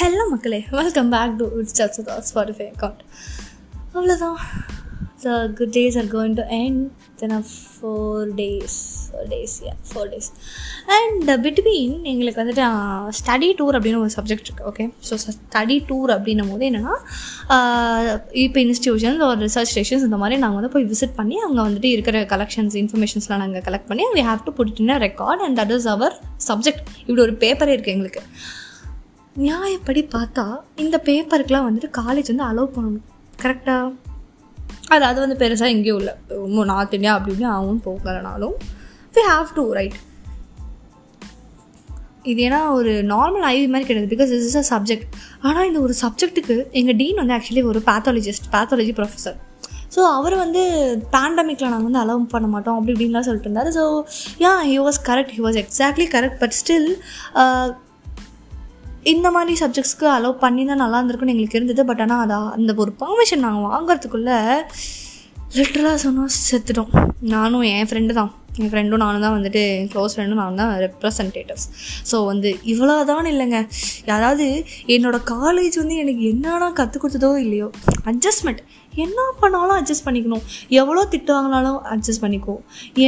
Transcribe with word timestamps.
Hello 0.00 0.22
மக்களே 0.28 0.58
welcome 0.70 1.08
back 1.12 1.32
to 1.38 1.46
it's 1.56 1.74
just 1.78 1.98
Spotify 2.28 2.66
account 2.66 3.00
அவ்வளோதான் 3.94 4.38
the 5.24 5.34
good 5.58 5.72
days 5.74 5.96
are 6.00 6.08
going 6.14 6.36
to 6.38 6.44
end 6.58 6.78
then 7.20 7.34
four 7.48 8.30
days 8.38 8.76
four 9.02 9.26
days 9.32 9.56
yeah 9.64 9.72
four 9.88 10.08
days 10.12 10.28
and 10.96 11.26
between 11.44 11.92
எங்களுக்கு 12.12 12.40
வந்துட்டு 12.42 12.64
uh, 12.68 13.10
study 13.18 13.50
tour 13.58 13.76
அப்படின்னு 13.78 14.00
ஒரு 14.04 14.14
subject 14.16 14.46
இருக்குது 14.46 14.68
okay 14.70 14.86
so 15.08 15.18
study 15.24 15.76
tour 15.90 16.12
அப்படின்னும் 16.16 16.52
போது 16.52 16.66
என்னென்னா 16.70 16.94
இப்போ 18.44 18.60
இன்ஸ்டியூஷன்ஸ் 18.64 19.26
ஒரு 19.28 19.38
ரிசர்ச் 19.46 19.72
ஸ்டேஷன்ஸ் 19.74 20.06
இந்த 20.08 20.20
மாதிரி 20.24 20.40
நாங்கள் 20.44 20.60
வந்து 20.60 20.72
போய் 20.76 20.88
விசிட் 20.94 21.14
பண்ணி 21.20 21.38
அங்கே 21.48 21.62
வந்துட்டு 21.66 21.92
இருக்கிற 21.96 22.24
கலெக்ஷன்ஸ் 22.32 22.78
இன்ஃபர்மேஷன்ஸ்லாம் 22.82 23.44
நாங்கள் 23.44 23.66
கலெக்ட் 23.68 23.90
பண்ணி 23.92 24.06
we 24.16 24.24
have 24.30 24.42
to 24.48 24.54
put 24.60 24.72
in 24.76 24.96
record 25.06 25.44
and 25.48 25.58
that 25.62 25.74
is 25.78 25.90
our 25.96 26.16
subject 26.48 26.82
இப்படி 27.02 27.22
ஒரு 27.28 27.36
பேப்பரே 27.44 27.74
இருக்குது 27.76 27.96
எங்களுக்கு. 27.96 28.24
நியாயப்படி 29.36 30.02
பார்த்தா 30.14 30.44
இந்த 30.76 31.00
பேப்பருக்கெலாம் 31.04 31.66
வந்துட்டு 31.66 31.90
காலேஜ் 31.98 32.30
வந்து 32.34 32.46
அலோவ் 32.50 32.76
பண்ணணும். 32.76 33.06
கரெக்டாக 33.42 33.92
அது 34.88 35.04
அது 35.04 35.18
வந்து 35.20 35.36
பெருசாக 35.42 35.68
எங்கேயும் 35.68 35.98
இல்லை. 35.98 36.14
ரொம்ப 36.28 36.64
நார்த் 36.64 36.94
இந்தியா 36.94 37.18
அப்படின்னு 37.18 37.42
அவனும் 37.42 37.58
ஆகும் 37.58 37.82
போகலனாலும் 37.84 38.54
வி 39.14 39.22
ஹாவ் 39.28 39.52
டு 39.54 39.72
ரைட் 39.72 39.98
இது 42.22 42.42
ஏன்னா 42.48 42.68
ஒரு 42.68 42.90
நார்மல் 42.90 43.44
ஐவி 43.52 43.68
மாதிரி 43.68 43.86
கிடையாது 43.86 44.16
because 44.16 44.32
is 44.38 44.54
is 44.54 44.72
a 44.72 44.78
subject 44.78 45.06
ஆனால் 45.40 45.66
இந்த 45.66 45.80
ஒரு 45.80 45.94
சப்ஜெக்ட்டுக்கு 46.00 46.70
எங்கள் 46.70 46.96
டீன் 46.96 47.14
வந்து 47.14 47.34
ஆக்சுவலி 47.34 47.64
ஒரு 47.64 47.82
பேத்தாலஜிஸ்ட் 47.86 48.48
பேத்தாலஜி 48.52 48.92
ப்ரொஃபஸர் 48.98 49.38
ஸோ 49.96 49.98
அவர் 49.98 50.36
வந்து 50.36 50.62
பேண்டமிக்கில் 51.12 51.72
நாங்கள் 51.74 51.90
வந்து 51.90 52.02
அலோவ் 52.02 52.24
பண்ண 52.24 52.48
மாட்டோம் 52.48 52.78
அப்படி 52.78 52.92
இப்படின்லாம் 52.96 53.20
சொல்லிட்டு 53.20 53.50
இருந்தார். 53.50 53.70
So 53.72 54.02
yeah 54.38 54.52
he 54.70 54.76
was 54.86 55.00
correct 55.04 55.32
he 55.36 55.42
was 55.46 55.60
exactly 55.62 56.08
correct 56.16 56.38
but 56.38 56.54
still 56.60 56.90
இந்த 59.12 59.28
மாதிரி 59.36 59.54
சப்ஜெக்ட்ஸ்க்கு 59.62 60.06
அலோவ் 60.16 60.42
பண்ணி 60.44 60.64
தான் 60.70 60.82
நல்லா 60.84 60.98
இருந்திருக்குன்னு 60.98 61.34
எங்களுக்கு 61.34 61.58
இருந்தது. 61.58 61.84
பட் 61.90 62.02
ஆனால் 62.04 62.24
அதை 62.24 62.38
அந்த 62.56 62.74
ஒரு 62.84 62.92
பர்மிஷன் 63.02 63.44
நாங்கள் 63.46 63.68
வாங்குறதுக்குள்ளே 63.70 64.36
லிட்டரலாக 65.56 65.98
சொன்னால் 66.02 66.34
செத்துட்டோம். 66.48 66.90
நானும் 67.32 67.64
என் 67.76 67.88
ஃப்ரெண்டு 67.90 68.12
தான். 68.18 68.30
என் 68.60 68.70
ஃப்ரெண்டும் 68.70 69.02
நானும் 69.02 69.24
தான் 69.24 69.34
வந்துட்டு 69.36 69.62
க்ளோஸ் 69.92 70.14
ஃப்ரெண்டும் 70.14 70.40
நானும் 70.42 70.60
தான் 70.60 70.72
ரெப்ரசன்டேட்டிவ்ஸ் 70.84 71.66
ஸோ 72.10 72.16
வந்து 72.28 72.50
இவ்வளோ 72.72 72.96
தான் 73.10 73.28
இல்லைங்க. 73.32 73.58
யாராவது 74.10 74.46
என்னோடய 74.94 75.22
காலேஜ் 75.32 75.76
வந்து 75.82 75.96
எனக்கு 76.02 76.22
என்னென்னா 76.32 76.68
கற்றுக் 76.80 77.02
கொடுத்ததோ 77.04 77.30
இல்லையோ 77.44 77.68
அட்ஜஸ்ட்மெண்ட் 78.12 78.62
என்ன 79.04 79.26
பண்ணாலும் 79.42 79.76
அட்ஜஸ்ட் 79.80 80.06
பண்ணிக்கணும். 80.06 80.44
எவ்வளோ 80.80 81.04
திட்டு 81.12 81.32
வாங்கினாலும் 81.36 81.78
அட்ஜஸ்ட் 81.94 82.24
பண்ணிக்கோ. 82.24 82.56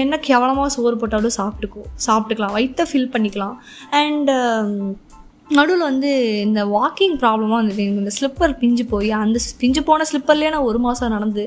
என்ன 0.03 0.20
கேவலமாக 0.28 0.69
சோறு 0.77 1.00
போட்டாலும் 1.03 1.37
சாப்பிட்டுக்கோ. 1.41 1.83
சாப்பிட்டுக்கலாம். 2.09 2.55
வயிற்ற 2.59 2.87
ஃபில் 2.91 3.11
பண்ணிக்கலாம். 3.14 3.56
அண்டு 4.03 4.37
நடுவில் 5.56 5.84
வந்து 5.89 6.11
இந்த 6.45 6.61
வாக்கிங் 6.75 7.17
ப்ராப்ளமாக 7.22 7.58
வந்துட்டு 7.61 7.83
எனக்கு 7.84 8.03
இந்த 8.05 8.12
ஸ்லிப்பர் 8.17 8.53
பிஞ்சு 8.61 8.84
போய் 8.92 9.11
அந்த 9.19 9.39
பிஞ்சு 9.62 9.81
போன 9.89 10.06
ஸ்லிப்பர்லேயே 10.11 10.50
நான் 10.55 10.69
ஒரு 10.70 10.78
மாதம் 10.86 11.12
நடந்து 11.17 11.44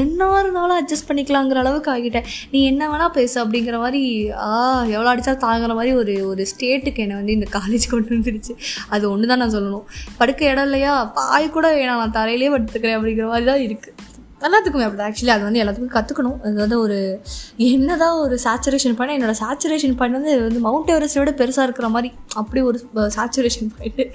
என்ன 0.00 0.28
இருந்தாலும் 0.40 0.78
அட்ஜஸ்ட் 0.80 1.08
பண்ணிக்கலாங்கிற 1.10 1.60
அளவுக்கு 1.62 1.90
ஆகிட்டேன். 1.94 2.28
நீ 2.52 2.60
என்ன 2.70 2.88
வேணால் 2.92 3.14
பேசு 3.18 3.36
அப்படிங்கிற 3.42 3.78
மாதிரி 3.84 4.02
ஆ 4.46 4.50
எவ்வளோ 4.94 5.10
அடித்தா 5.12 5.34
தாங்குற 5.46 5.74
மாதிரி 5.80 5.92
ஒரு 6.02 6.14
ஒரு 6.30 6.44
ஸ்டேட்டுக்கு 6.52 7.04
என்னை 7.06 7.18
வந்து 7.20 7.36
இந்த 7.38 7.48
காலேஜ் 7.58 7.86
கொண்டு 7.94 8.12
வந்துருச்சு. 8.16 8.54
அது 8.94 9.04
ஒன்று 9.12 9.30
தான் 9.32 9.42
நான் 9.44 9.54
சொல்லணும். 9.58 9.86
படுக்க 10.22 10.50
இடம் 10.52 10.68
இல்லையா? 10.70 10.94
பாய் 11.20 11.54
கூட 11.58 11.68
வேணாம் 11.78 12.02
நான் 12.04 12.16
தரையிலே 12.20 12.50
படுத்துக்கிறேன் 12.56 12.98
அப்படிங்கிற 12.98 13.28
மாதிரி 13.34 13.48
தான் 13.52 13.64
இருக்குது 13.68 14.03
எல்லாத்துக்குமே 14.44 14.84
அப்படி 14.84 15.02
ஆக்சுவலி 15.02 15.30
அது 15.30 15.44
வந்து 15.44 15.60
எல்லாத்துக்கும் 15.62 15.94
கற்றுக்கணும் 15.94 16.38
அது 16.40 16.54
வந்து 16.54 16.78
ஒரு 16.80 16.98
என்னதான் 17.56 18.18
ஒரு 18.18 18.38
சேச்சுரேஷன் 18.44 18.96
பாயிண்ட் 18.96 19.14
என்னோடய 19.16 19.38
சேச்சுரேஷன் 19.42 19.96
பாயிண்ட் 19.96 20.18
வந்து 20.18 20.40
வந்து 20.40 20.60
மவுண்ட் 20.60 20.90
எவரெஸ்டோட 20.90 21.32
பெருசாக 21.34 21.62
இருக்கிற 21.62 21.88
மாதிரி 21.88 22.12
அப்படி 22.34 22.60
ஒரு 22.60 22.80
saturation 22.94 23.70
point 23.78 24.06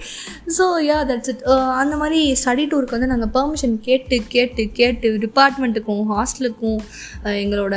so 0.58 0.68
yeah 0.90 1.00
that's 1.06 1.28
it 1.28 1.44
அந்த 1.76 1.96
மாதிரி 1.96 2.20
ஸ்டடி 2.46 2.66
டூருக்கு 2.72 2.98
வந்து 3.00 3.08
நாங்கள் 3.08 3.34
பெர்மிஷன் 3.34 3.80
கேட்டு 3.80 4.20
கேட்டு 4.28 4.70
கேட்டு 4.72 5.10
டிபார்ட்மெண்ட்டுக்கும் 5.18 6.06
ஹாஸ்டலுக்கும் 6.10 6.80
எங்களோட 7.24 7.76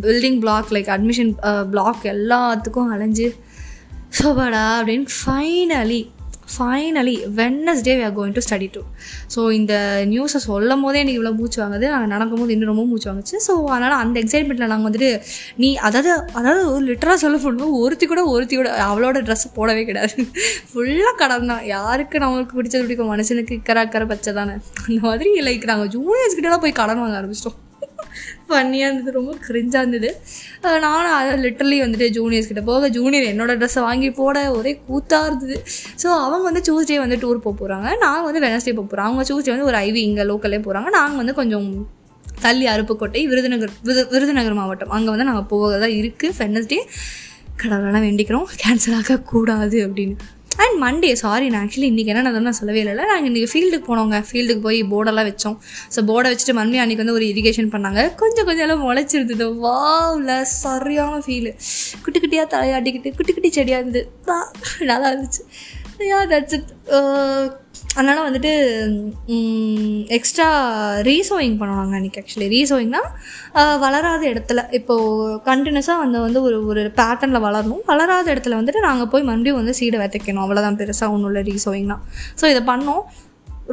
building 0.00 0.40
block 0.40 0.72
like 0.72 0.90
admission 0.90 1.32
block 1.70 2.04
எல்லாத்துக்கும் 2.04 2.92
அலைஞ்சு 2.92 3.28
சோபாடா 4.18 4.64
அப்படின்னு 4.78 5.06
finally 5.18 6.00
finally 6.54 7.16
Wednesday 7.38 7.94
we 7.98 8.02
are 8.08 8.14
going 8.18 8.34
to 8.38 8.42
study 8.46 8.68
too 8.74 8.82
so 9.34 9.40
இந்த 9.58 9.74
நியூஸை 10.12 10.40
சொல்லும் 10.48 10.82
போதே 10.84 11.00
எனக்கு 11.02 11.18
இவ்வளோ 11.18 11.32
மூச்சு 11.40 11.58
வாங்குது. 11.62 11.86
நாங்கள் 11.94 12.12
நடக்கும்போது 12.14 12.54
இன்னும் 12.54 12.70
ரொம்ப 12.72 12.84
மூச்சு 12.90 13.08
வாங்குச்சு. 13.10 13.36
ஸோ 13.46 13.52
அதனால் 13.74 13.96
அந்த 14.02 14.16
எக்ஸைட்மெண்ட்டில் 14.24 14.72
நாங்கள் 14.72 14.88
வந்துட்டு 14.88 15.10
நீ 15.64 15.70
அதாவது 15.88 16.10
அதாவது 16.40 16.62
லிட்டராக 16.90 17.18
சொல்ல 17.24 17.38
போடணும் 17.44 17.74
ஒருத்தி 17.82 18.08
கூட 18.12 18.24
ஒருத்தி 18.34 18.56
கூட 18.60 18.70
அவளோட 18.90 19.24
ட்ரெஸ் 19.28 19.46
போடவே 19.58 19.84
கிடையாது. 19.90 20.26
ஃபுல்லாக 20.70 21.14
கடன் 21.22 21.50
தான். 21.52 21.64
யாருக்கு 21.74 22.24
நம்மளுக்கு 22.24 22.56
பிடிச்சது 22.60 22.84
பிடிக்கும்? 22.86 23.12
மனுஷனுக்கு 23.14 23.58
இக்கரை 23.60 23.82
அக்கறை 23.86 24.08
பச்சை 24.12 24.34
தானே. 24.40 24.56
அந்த 24.86 25.00
மாதிரி 25.08 25.32
லைக் 25.48 25.70
நாங்கள் 25.72 25.92
ஜூனியர்ஸ் 25.96 26.38
கிட்டலாம் 26.38 26.64
போய் 26.66 26.80
கடன் 26.80 27.02
வாங்க 27.04 27.18
ஆரம்பிச்சிட்டோம். 27.20 27.58
ஃபன்னியாக 28.48 28.88
இருந்தது 28.88 29.16
ரொம்ப 29.18 29.32
கிரிஞ்சாக 29.46 29.82
இருந்தது. 29.84 30.10
நானும் 30.86 31.14
அதை 31.20 31.32
லிட்டரலி 31.44 31.78
வந்துட்டு 31.84 32.08
ஜூனியர்ஸ் 32.18 32.50
கிட்ட 32.50 32.64
போக 32.70 32.90
ஜூனியர் 32.98 33.26
என்னோடய 33.32 33.56
ட்ரெஸ்ஸை 33.62 33.84
வாங்கி 33.88 34.10
போட 34.20 34.36
ஒரே 34.58 34.74
கூத்தாக 34.90 35.30
இருந்தது. 35.30 35.56
ஸோ 36.02 36.08
அவங்க 36.26 36.44
வந்து 36.50 36.62
டியூஸ்டே 36.68 36.98
வந்து 37.04 37.18
டூர் 37.24 37.44
போக 37.46 37.54
போகிறாங்க 37.62 37.88
நாங்கள் 38.04 38.28
வந்து 38.28 38.44
வெனஸ்டே 38.46 38.74
போக 38.78 38.86
போகிறோம் 38.86 39.08
அவங்க 39.08 39.24
டியூஸ்டே 39.30 39.52
வந்து 39.54 39.68
ஒரு 39.70 39.78
ஐவி 39.86 40.02
இங்கே 40.10 40.26
லோக்கல்லே 40.30 40.60
போகிறாங்க 40.68 40.90
நாங்கள் 40.98 41.20
வந்து 41.22 41.36
கொஞ்சம் 41.40 41.68
தள்ளி 42.44 42.66
அருப்புக்கோட்டை 42.74 43.20
விருதுநகர் 43.30 43.72
விருது 43.86 44.02
விருதுநகர் 44.12 44.56
மாவட்டம். 44.60 44.92
அங்கே 44.96 45.10
வந்து 45.14 45.26
நாங்கள் 45.28 45.48
போகிறதா 45.52 45.88
இருக்குது 45.98 46.36
வெனஸ்டே 46.42 46.78
கடவுளெல்லாம் 47.60 48.06
வேண்டிக்கிறோம். 48.06 48.46
கேன்சல் 48.62 48.96
ஆகக்கூடாது 49.00 49.78
அப்படின்னு. 49.86 50.14
அண்ட் 50.62 50.76
மண்டே 50.82 51.10
சாரி 51.22 51.46
நான் 51.52 51.62
ஆக்சுவலி 51.64 51.88
இன்றைக்கி 51.92 52.10
என்ன 52.12 52.30
நான் 52.46 52.58
சொல்லவே 52.58 52.80
இல்லை 52.82 53.04
நாங்கள் 53.10 53.28
இன்றைக்கி 53.30 53.48
ஃபீல்டுக்கு 53.52 53.86
போனோங்க. 53.90 54.16
ஃபீல்டுக்கு 54.28 54.62
போய் 54.66 54.78
போர்டெல்லாம் 54.92 55.28
வச்சோம். 55.30 55.56
ஸோ 55.94 55.98
போர்டை 56.10 56.30
வச்சுட்டு 56.32 56.54
மறுபடியும் 56.58 56.84
அன்றைக்கி 56.84 57.02
வந்து 57.04 57.16
ஒரு 57.18 57.26
இரிகேஷன் 57.32 57.70
பண்ணாங்க. 57.74 58.02
கொஞ்சம் 58.22 58.46
கொஞ்சம் 58.48 58.64
எல்லாம் 58.66 58.84
முளைச்சிருந்தது. 58.86 59.46
வாவில் 59.64 60.34
சரியான 60.62 61.20
ஃபீலு 61.26 61.52
குட்டி 62.04 62.20
குட்டியாக 62.24 62.48
தலையாட்டிக்கிட்டு 62.54 63.12
குட்டி 63.18 63.34
குட்டி 63.38 63.50
செடியாக 63.58 63.82
இருந்து. 63.82 64.02
நல்லா 64.90 65.08
இருந்துச்சு. 65.12 65.42
யா 66.10 66.20
தட்ஸ் 66.32 66.56
இட் 66.58 66.70
அதனால் 67.96 68.26
வந்துட்டு 68.26 68.52
எக்ஸ்ட்ரா 70.16 70.46
ரீசோயிங் 71.08 71.56
பண்ணுவாங்க 71.60 71.92
அன்றைக்கி 71.98 72.20
ஆக்சுவலி 72.20 72.48
ரீசோயிங்னா 72.54 73.02
வளராத 73.84 74.22
இடத்துல. 74.32 74.60
இப்போது 74.78 75.34
கண்டினியூஸாக 75.48 76.04
அந்த 76.04 76.20
வந்து 76.26 76.42
ஒரு 76.46 76.58
ஒரு 76.70 76.82
பேட்டர்னில் 77.00 77.44
வளரணும். 77.46 77.82
வளராத 77.90 78.26
இடத்துல 78.34 78.58
வந்துட்டு 78.60 78.86
நாங்கள் 78.88 79.10
போய் 79.14 79.26
மறுபடியும் 79.28 79.60
வந்து 79.60 79.74
சீடை 79.80 80.00
விதைக்கணும். 80.04 80.44
அவ்வளோதான் 80.46 80.78
பெருசாக 80.80 81.14
ஒன்றும் 81.16 81.30
இல்லை 81.32 81.42
ரீசோயிங்னா 81.50 81.98
ஸோ 82.40 82.46
இதை 82.52 82.62
பண்ணோம். 82.72 83.04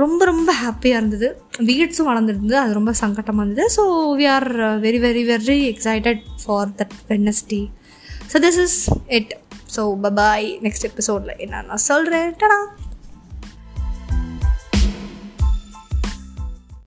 ரொம்ப 0.02 0.22
ரொம்ப 0.32 0.50
ஹாப்பியாக 0.64 1.00
இருந்தது. 1.02 1.30
வீட்ஸும் 1.70 2.10
வளர்ந்துருந்தது. 2.12 2.60
அது 2.64 2.74
ரொம்ப 2.80 2.92
சங்கட்டமாக 3.04 3.46
இருந்தது. 3.46 3.70
So 3.78 3.86
we 4.20 4.28
are 4.36 4.50
very 4.86 5.00
very 5.06 5.24
very 5.32 5.60
excited 5.72 6.22
for 6.44 6.76
that 6.82 6.96
Wednesday 7.12 7.62
so 8.34 8.44
this 8.48 8.60
is 8.66 8.80
it 9.20 9.34
so 9.78 9.84
bye bye 10.06 10.48
next 10.68 10.88
எபிசோடில் 10.92 11.40
என்ன 11.46 11.64
நான் 11.72 11.86
சொல்கிறேன் 11.90 12.30
டடா 12.44 12.60